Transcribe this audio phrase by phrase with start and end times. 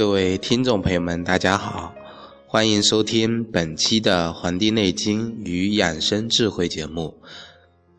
[0.00, 1.94] 各位听众朋友们，大家好，
[2.46, 7.18] 欢迎收听本期的《黄帝内经与养生智慧》节目。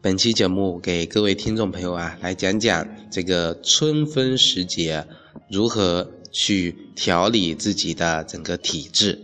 [0.01, 5.05] 本期节目给各位听众朋友啊，来讲讲这个春分时节
[5.47, 9.21] 如何去调理自己的整个体质。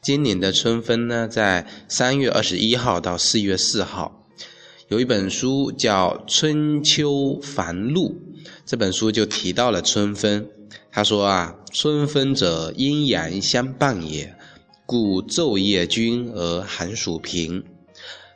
[0.00, 4.24] 今年的春分呢，在三月二十一号到四月四号，
[4.88, 8.08] 有一本书叫《春秋繁露》，
[8.64, 10.48] 这本书就提到了春分。
[10.92, 14.34] 他说啊，春分者阴阳相伴也，
[14.86, 17.64] 故昼夜均而寒暑平。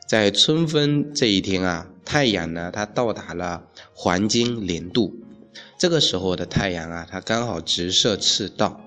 [0.06, 5.16] 在春分这一天啊，太阳呢，它到达了黄金零度，
[5.78, 8.80] 这个时候的太阳啊，它刚好直射赤道。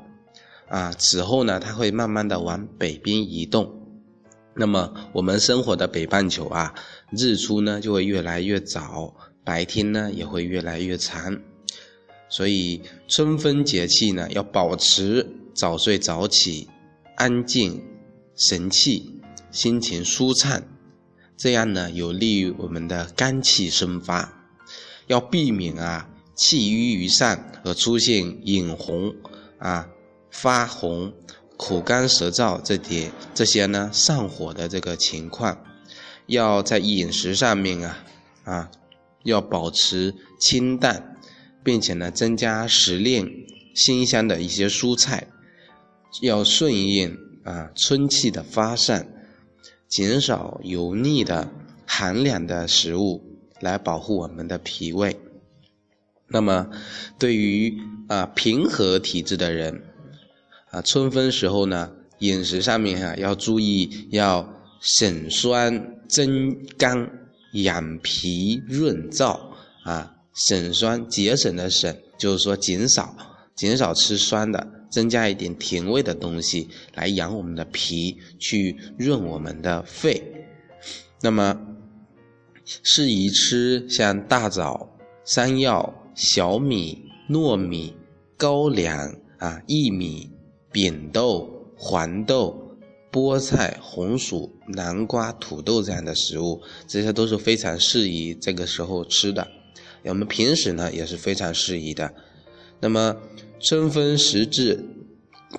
[0.69, 3.73] 啊，此后呢，它会慢慢的往北边移动。
[4.53, 6.73] 那么我们生活的北半球啊，
[7.11, 11.37] 日出呢就会越来越早，白天呢也会越来越长。
[12.29, 16.67] 所以春分节气呢，要保持早睡早起，
[17.15, 17.83] 安静、
[18.35, 19.19] 神气、
[19.51, 20.63] 心情舒畅，
[21.37, 24.33] 这样呢有利于我们的肝气生发。
[25.07, 29.15] 要避免啊气郁于上和出现眼红
[29.57, 29.89] 啊。
[30.29, 31.13] 发红、
[31.57, 35.63] 口干舌燥这些这些呢上火的这个情况，
[36.27, 37.97] 要在饮食上面啊
[38.43, 38.69] 啊
[39.23, 41.16] 要保持清淡，
[41.67, 45.27] 并且呢增加时令新香的一些蔬菜，
[46.21, 49.05] 要顺应啊春气的发散，
[49.89, 51.51] 减少油腻的
[51.85, 53.21] 寒凉的食物，
[53.59, 55.19] 来保护我们的脾胃。
[56.29, 56.69] 那么
[57.19, 57.77] 对于
[58.07, 59.83] 啊平和体质的人。
[60.69, 67.09] 啊，春分时候呢，饮食上面哈要注意，要省酸增甘，
[67.51, 69.39] 养脾润燥
[69.83, 70.16] 啊。
[70.37, 73.15] 省酸节省的省，就是说减少
[73.55, 80.21] 减少吃酸的，增加一点甜味的东西来养我们的脾，去润我们的肺。
[81.21, 81.59] 那么
[82.63, 84.95] 适宜吃像大枣、
[85.25, 87.95] 山药、小米、糯米、
[88.37, 90.31] 高粱啊、薏米。
[90.69, 92.77] 扁豆、黄豆、
[93.11, 99.47] 菠菜、红薯、南瓜、土豆这样的食物，这些都是非常适宜这个时候吃的。
[100.03, 102.13] 我们平时呢也是非常适宜的。
[102.79, 103.17] 那么
[103.59, 104.83] 春分时至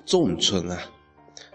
[0.05, 0.79] 仲春啊，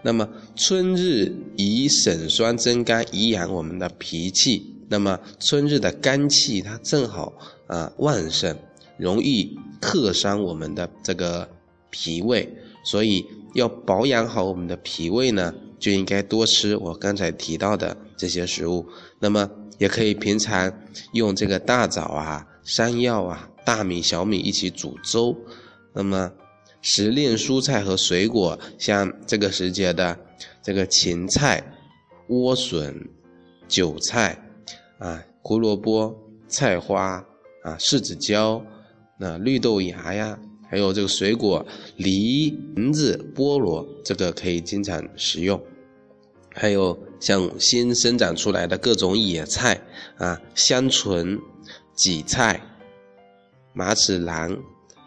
[0.03, 4.71] 那么春日以省酸增肝，以养我们的脾气。
[4.89, 7.33] 那么春日的肝气它正好
[7.67, 8.57] 啊旺盛，
[8.97, 11.49] 容易克伤我们的这个
[11.89, 12.47] 脾胃，
[12.83, 13.25] 所以。
[13.55, 18.85] 要保养好我们的脾胃呢，就应该多吃我刚才提到的这些食物。
[19.21, 20.77] 那么也可以平常
[21.13, 25.33] 用这个大枣啊、山药啊、大米、小米一起煮粥。
[25.93, 26.33] 那么
[26.81, 30.19] 时令蔬菜和水果，像这个时节的
[30.61, 31.63] 这个芹菜、
[32.27, 33.07] 莴笋、
[33.69, 34.37] 韭菜
[34.97, 36.13] 啊、胡萝卜、
[36.49, 37.25] 菜花
[37.63, 38.61] 啊、柿子椒、
[39.17, 40.37] 那绿豆芽呀。
[40.67, 41.63] 还有这个水果，
[41.95, 45.63] 梨、橙子、菠萝，这个可以经常食用。
[46.51, 49.79] 还有像新生长出来的各种野菜
[50.17, 51.39] 啊，香椿、
[51.95, 52.61] 荠菜、
[53.73, 54.57] 马齿兰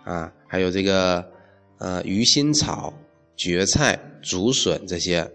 [0.04, 1.30] 啊，还有这个
[1.78, 2.94] 呃鱼腥草、
[3.36, 5.30] 蕨菜、竹笋这些，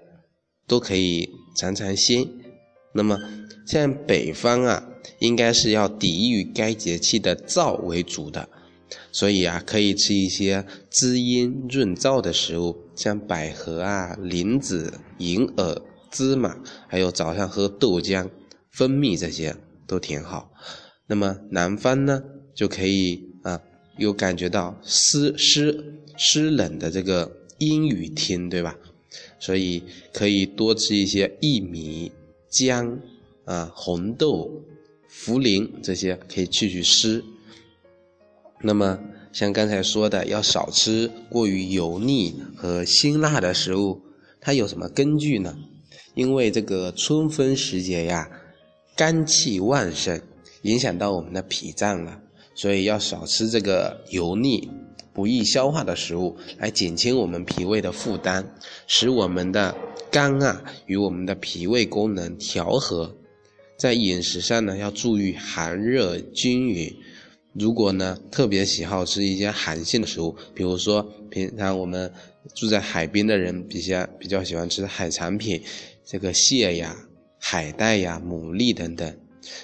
[0.67, 2.27] 都可以尝尝鲜。
[2.93, 3.17] 那么
[3.65, 4.83] 像北方啊，
[5.19, 8.49] 应该是要抵御该节气的燥为主的。
[9.11, 15.81] 所以啊，可以吃一些滋阴润燥的食物，像百合啊、莲子、银耳、
[16.11, 16.55] 芝麻，
[16.87, 18.29] 还有早上喝豆浆、
[18.71, 19.55] 蜂蜜这些
[19.87, 20.51] 都挺好。
[21.13, 22.23] 那么南方呢，
[22.55, 23.61] 就可以啊，
[23.99, 28.75] 有感觉到湿湿湿冷的这个阴雨天，对吧？
[29.39, 32.11] 所以可以多吃一些薏米、
[32.49, 32.97] 姜
[33.45, 34.63] 啊、红豆、
[35.07, 37.23] 茯苓这些，可以去去湿。
[38.63, 38.99] 那么，
[39.31, 44.01] 像刚才说的，要少吃过于油腻和辛辣的食物，
[44.41, 45.55] 它有什么根据呢？
[46.15, 48.31] 因为这个春分时节呀，
[48.95, 50.19] 肝气旺盛，
[50.63, 52.19] 影响到我们的脾脏了，
[52.55, 54.69] 所以要少吃这个油腻、
[55.13, 58.43] 不易消化的食物，来减轻我们脾胃的负担，
[58.87, 59.75] 使我们的
[60.11, 63.15] 肝啊与我们的脾胃功能调和。
[63.77, 66.93] 在饮食上呢，要注意寒热均匀。
[67.53, 72.11] 如果呢，特别喜好吃一些寒性的食物，比如说平常我们
[72.55, 75.61] 住在海边的人，比较比较喜欢吃海产品，
[76.05, 76.95] 这个蟹呀、
[77.37, 79.15] 海带呀、牡蛎等等，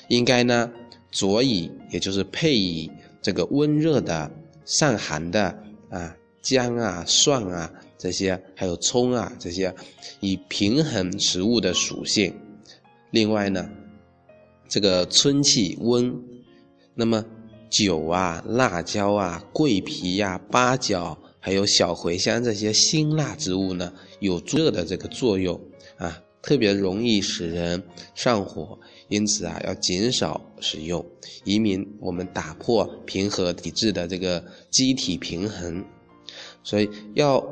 [0.07, 0.71] 应该呢
[1.11, 2.91] 佐以，也就是配以
[3.21, 4.31] 这个温热的、
[4.65, 5.57] 散寒的
[5.89, 9.73] 啊姜啊、蒜啊这些，还有葱啊这些，
[10.19, 12.33] 以平衡食物的属性。
[13.11, 13.69] 另外呢，
[14.67, 16.15] 这个春气温，
[16.95, 17.25] 那么
[17.69, 25.59] 酒啊、辣椒啊、桂皮呀、八角，还有小茴香这些辛辣之物呢，有助热的这个作用，
[26.41, 27.83] 特别容易使人
[28.15, 28.79] 上火。
[29.07, 31.03] 因此啊，要减少使用，
[31.43, 35.83] 以免我们打破平和体质的这个机体平衡。
[36.63, 37.43] 所以要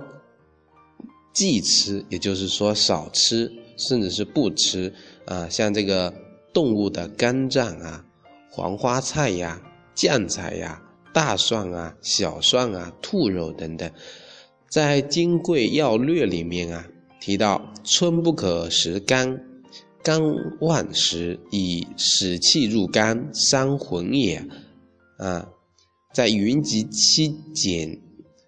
[1.33, 4.93] 忌吃，也就是说少吃，甚至是不吃
[5.25, 5.49] 啊。
[5.49, 6.13] 像这个
[6.53, 8.05] 动物的肝脏啊、
[8.51, 9.59] 黄花菜呀、
[9.95, 10.79] 酱菜呀、
[11.11, 13.91] 大蒜啊、小蒜啊、兔肉等等，
[14.69, 16.87] 在《金匮要略》里面啊
[17.19, 19.41] 提到：春不可食肝。
[20.03, 20.21] 肝
[20.59, 24.45] 旺时，以使气入肝，伤魂也。
[25.15, 25.47] 啊，
[26.13, 27.89] 在《云集七简》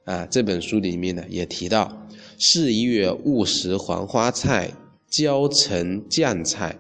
[0.03, 2.06] 啊这本书里面呢，也提到：
[2.38, 4.74] 是一月勿食黄花菜、
[5.09, 6.77] 椒橙酱菜、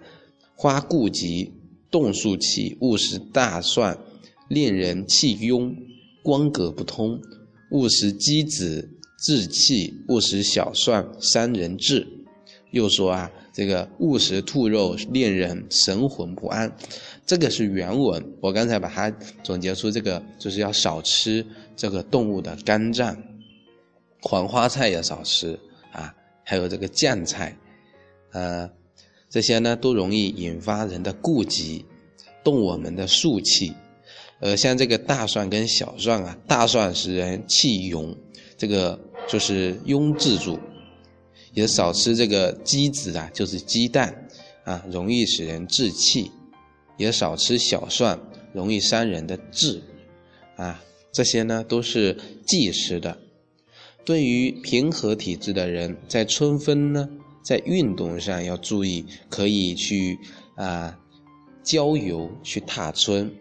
[0.53, 1.53] 花固及
[1.89, 3.97] 动数气；勿食大蒜，
[4.49, 5.73] 令人气壅，
[6.21, 7.21] 光膈不通；
[7.71, 12.18] 勿食鸡子，滞气；勿食小蒜，伤人志。
[12.71, 13.31] 又说啊。
[13.51, 16.71] 这个误食兔肉，令人神魂不安。
[17.25, 19.11] 这个是原文，我刚才把它
[19.43, 21.45] 总结出这个，就是要少吃
[21.75, 23.17] 这个动物的肝脏，
[24.21, 25.59] 黄花菜也少吃
[25.91, 27.53] 啊，还有这个酱菜，
[28.31, 28.69] 呃，
[29.29, 31.83] 这些呢都容易引发人的痼疾，
[32.45, 33.73] 动我们的素气。
[34.39, 38.15] 呃，像这个大蒜跟小蒜啊，大蒜使人气壅，
[38.55, 40.57] 这个就是壅自主。
[41.53, 44.27] 也少吃这个鸡子啊，就是鸡蛋
[44.63, 46.31] 啊，容易使人滞气；
[46.97, 48.19] 也少吃小蒜，
[48.53, 49.81] 容易伤人的志
[50.55, 50.83] 啊。
[51.11, 52.15] 这些呢都是
[52.45, 53.17] 忌食的。
[54.05, 57.09] 对于平和体质的人，在春分呢，
[57.43, 60.17] 在运动上要注意，可以去
[60.55, 60.97] 啊
[61.63, 63.31] 郊游去踏春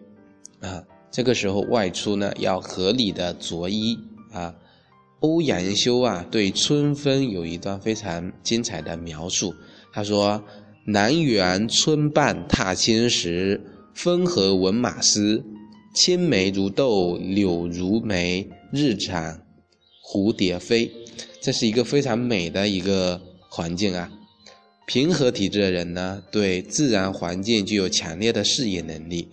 [0.60, 0.82] 啊。
[1.10, 3.98] 这个时候外出呢，要合理的着衣
[4.32, 4.54] 啊。
[5.20, 9.52] 欧阳修啊，对春分有一段非常精彩的描述。
[9.92, 10.42] 他说
[10.86, 13.60] ：“南园春半踏青时，
[13.94, 15.44] 风和闻马嘶，
[15.92, 19.40] 青梅如豆，柳如眉，日长
[20.04, 20.90] 蝴蝶飞。”
[21.42, 24.10] 这是一个非常美的一个环境啊。
[24.86, 29.28] 平和体质的人呢，对自然环境具有强烈的适应能力，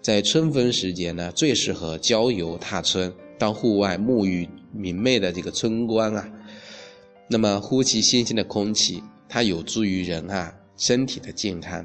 [0.00, 4.48] 在春分时节呢，最适合郊游踏春，到户外沐浴。
[4.70, 6.26] 明媚的这个春光啊，
[7.28, 11.84] 那么呼吸新鲜的空气，它有助于人啊身体的健康。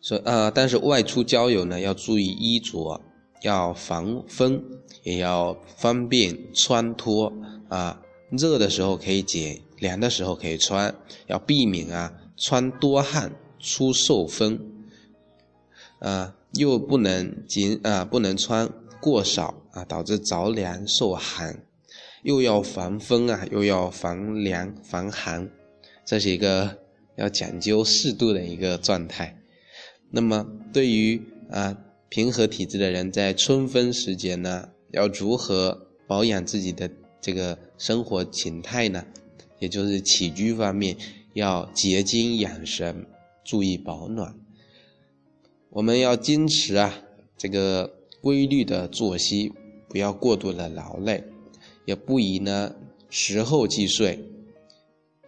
[0.00, 3.00] 所呃，但是外出郊游呢，要注意衣着，
[3.42, 4.60] 要防风，
[5.04, 7.32] 也要方便穿脱
[7.68, 8.00] 啊。
[8.30, 10.92] 热的时候可以减，凉的时候可以穿，
[11.26, 13.30] 要避免啊穿多汗
[13.60, 14.58] 出受风，
[16.00, 18.68] 啊又不能减啊不能穿
[19.00, 19.61] 过少。
[19.72, 21.64] 啊，导致着凉受寒，
[22.22, 25.50] 又要防风啊，又要防凉防寒，
[26.04, 26.78] 这是一个
[27.16, 29.38] 要讲究适度的一个状态。
[30.10, 31.76] 那么，对于啊
[32.10, 39.06] 平和体质的人，在春分时节呢，要如何保养自己的这个生活形态呢？
[39.58, 40.96] 也就是起居方面
[41.32, 43.06] 要结精养神，
[43.42, 44.34] 注意保暖。
[45.70, 46.98] 我们要坚持啊
[47.38, 49.52] 这个规律的作息。
[49.92, 51.22] 不要过度的劳累，
[51.84, 52.74] 也不宜呢
[53.10, 54.18] 时候即睡，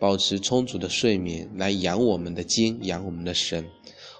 [0.00, 3.62] 保持充足的睡眠来养我们的精，养我们的神。《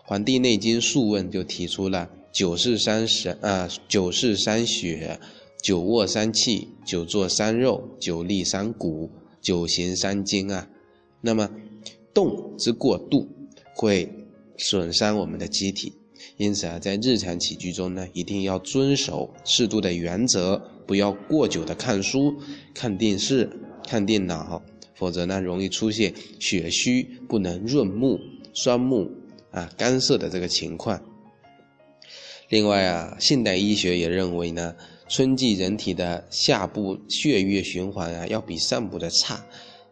[0.03, 5.19] 黄帝内经·素问》就提出了九是三神啊，九是三血，
[5.63, 9.11] 久卧三气，久坐三肉，久立三骨，
[9.41, 10.69] 久行三经啊。
[11.23, 11.51] 那么
[12.13, 13.27] 动之过度
[13.75, 14.13] 会
[14.59, 15.95] 损伤我们的机体。
[16.37, 22.35] 因此啊，在日常起居中呢，一定要遵守适度的原则，不要过久的看书、
[22.75, 23.49] 看电视、
[23.87, 24.63] 看电脑，
[24.95, 28.19] 否则呢，容易出现血虚不能润目、
[28.53, 29.11] 双目
[29.51, 31.01] 啊干涩的这个情况。
[32.49, 34.75] 另外啊，现代医学也认为呢，
[35.09, 39.45] 春季人体的下部血液循环啊，要比上部的差。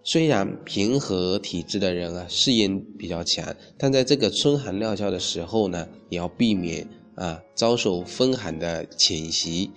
[0.04, 9.70] 虽然平和体质的人啊，适应比较强，但在这个春寒料峭的时候呢，也要避免啊遭受风寒的侵袭，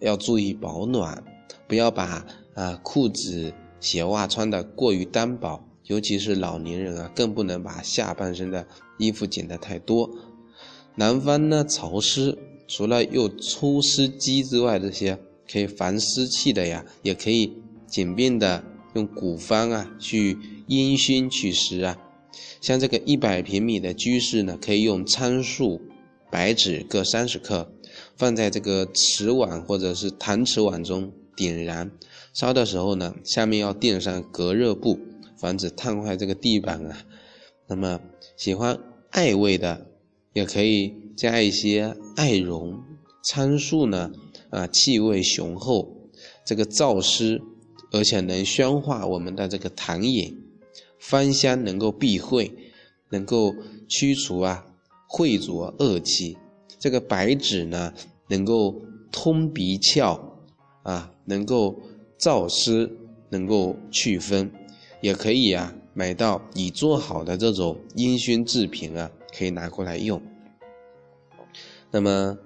[0.00, 1.22] 要注意保暖，
[1.68, 8.66] 不要把啊裤子、鞋袜穿得过于单薄，尤其是老年人啊，更不能把下半身的
[8.96, 10.08] 衣服剪得太多。
[10.94, 15.18] 南方呢潮湿，除了用抽湿机之外，这些
[15.52, 17.52] 可以防湿气的呀，也可以
[17.86, 18.64] 简便的
[18.96, 21.98] 用古方啊去阴熏祛湿啊。
[22.62, 25.82] 像这个一百平米的居室呢，可以用苍术、
[26.30, 27.70] 白芷各三十克，
[28.16, 31.90] 放在这个瓷碗或者是搪瓷碗中点燃，
[32.32, 34.98] 烧的时候呢，下面要垫上隔热布，
[35.36, 37.04] 防止烫坏这个地板啊。
[37.68, 38.00] 那么
[38.38, 38.78] 喜欢
[39.10, 39.86] 艾味的，
[40.32, 42.82] 也可以加一些艾绒。
[43.22, 44.12] 苍术呢，
[44.50, 46.10] 啊，气味雄厚，
[46.46, 47.42] 这个燥湿，
[47.92, 50.42] 而且能宣化我们的这个痰饮。
[50.98, 52.50] 芳香能够避秽，
[53.10, 53.54] 能够
[53.86, 54.66] 驱除啊
[55.08, 56.36] 秽浊恶气。
[56.78, 57.92] 这个白芷呢，
[58.28, 60.20] 能够通鼻窍，
[60.82, 61.80] 啊，能够
[62.18, 62.90] 燥湿，
[63.28, 64.50] 能够祛风，
[65.00, 70.20] 也可以啊买到已做好的这种烟熏制品啊，可以拿过来用。
[71.90, 72.38] 那么，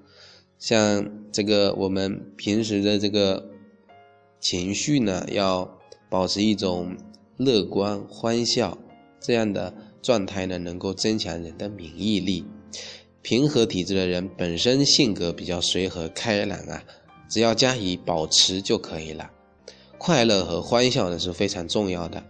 [0.59, 3.49] 像这个我们平时的这个
[4.41, 5.79] 情绪呢，要
[6.09, 6.97] 保持一种。
[7.43, 8.77] 乐观欢笑
[9.19, 12.45] 这样的状态呢，能够增强人的免疫力。
[13.23, 16.85] 平和体质的人本身性格比较随和开朗啊，
[17.31, 19.31] 只要加以保持就可以了。
[19.97, 22.23] 快乐和欢笑呢是非常重要的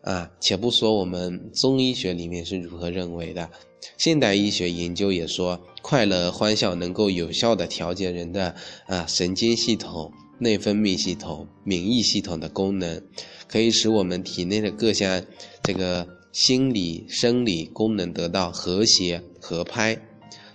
[0.00, 0.30] 啊。
[0.40, 3.50] 且不说我们中医学里面是如何认为的，
[3.98, 8.54] 现代医学研究也说，快乐欢笑能够有效的调节人的
[8.86, 10.10] 啊神经系统。
[10.38, 13.02] 内分泌系统、免疫系统的功能，
[13.46, 15.24] 可以使我们体内的各项
[15.62, 19.98] 这个心理、生理功能得到和谐合拍，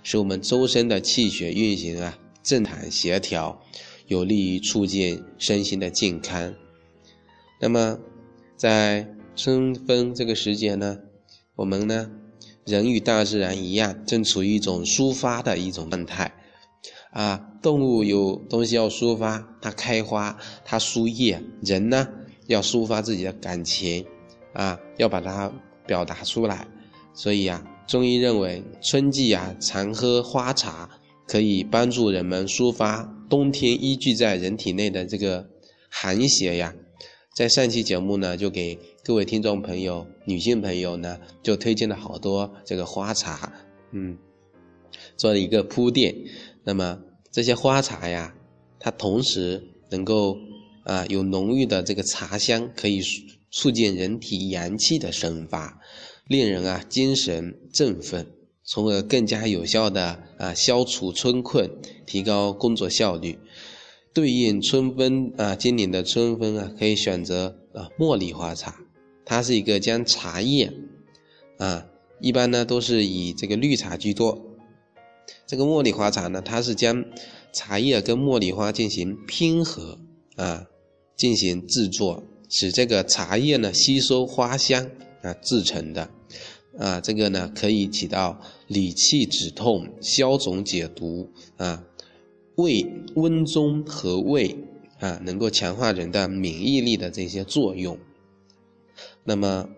[0.02, 3.62] 使我们周身的气血运行啊正常协调，
[4.06, 6.54] 有利于促进身心的健康。
[7.60, 7.98] 那么，
[8.56, 10.98] 在春分这个时节呢，
[11.56, 12.10] 我们呢，
[12.66, 16.34] 人与大自然一样，正处于一种抒发的一种状态。
[17.10, 22.08] 啊，动物有东西要抒发，它开花，它输液；人呢，
[22.46, 24.06] 要抒发自己的感情，
[24.52, 25.52] 啊，要把它
[25.86, 26.66] 表达出来。
[27.12, 30.88] 所以啊，中医认为春季啊，常喝花茶
[31.26, 35.50] 可以帮助人们抒发冬天依聚在人体内的这个
[35.88, 36.74] 寒邪呀。
[37.34, 43.52] 在上期节目呢，就给各位听众朋友、女性朋友呢，就推荐了好多这个花茶，
[43.92, 44.16] 嗯，
[45.16, 46.14] 做了一个铺垫。
[46.64, 47.00] 那么
[47.32, 48.34] 这些花茶呀，
[48.78, 50.36] 它同时能够
[50.84, 53.00] 啊有浓郁的这个茶香，可以
[53.50, 55.80] 促进人体阳气的生发，
[56.26, 58.26] 令人啊精神振奋，
[58.64, 61.70] 从而更加有效的啊消除春困，
[62.06, 63.38] 提高工作效率。
[64.12, 68.80] 对应春分啊，今年的春分啊，可以选择啊茉莉花茶，
[69.24, 70.72] 它是一个将茶叶
[71.58, 71.86] 啊
[72.20, 74.49] 一般呢都是以这个绿茶居多。
[75.50, 77.04] 这个茉莉花茶呢，它是将
[77.52, 79.98] 茶叶跟茉莉花进行拼合
[80.36, 80.68] 啊，
[81.16, 84.88] 进行制作，使这个茶叶呢吸收花香
[85.22, 86.08] 啊制成的
[86.78, 91.82] 啊，这个呢可以起到理气止痛、消肿解毒啊、
[92.54, 94.56] 胃温中和胃
[95.00, 97.98] 啊，能够强化人的免疫力的这些作用。
[99.24, 99.68] 那么。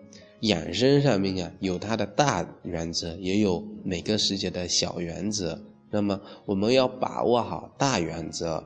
[0.43, 5.61] 养生上面啊，有它的大原则，也有每个时节的小原则。
[5.89, 8.61] 那么我们要把握好大原则，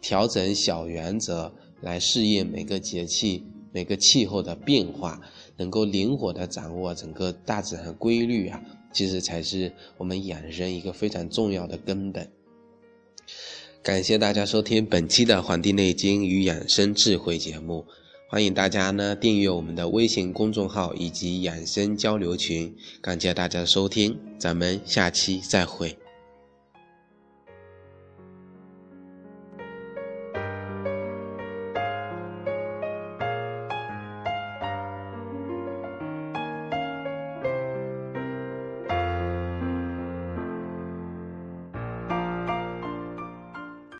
[0.00, 5.20] 调整小原则，来适应每个节气、每个气候的变化，
[5.56, 12.30] 能够灵活的掌握整个大自然规律啊，其实才是我们养生一个非常重要的根本。
[13.82, 17.84] 感谢大家收听本期的《黄帝内经与养生智慧》节目。
[18.28, 25.96] 欢迎大家呢订阅我们的微信公众号以及养生交流群，感谢大家的收听，咱们下期再会。